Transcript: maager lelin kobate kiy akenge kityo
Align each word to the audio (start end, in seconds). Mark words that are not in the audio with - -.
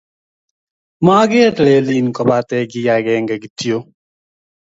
maager 1.05 1.53
lelin 1.65 2.07
kobate 2.17 2.57
kiy 2.71 2.87
akenge 2.95 3.35
kityo 3.43 3.77